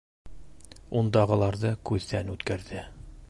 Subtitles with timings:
[1.01, 2.85] Ундағыларҙы күҙҙән үткәрҙе.